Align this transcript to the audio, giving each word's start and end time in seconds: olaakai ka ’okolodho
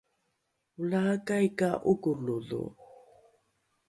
olaakai 0.81 1.47
ka 1.59 1.69
’okolodho 1.91 2.61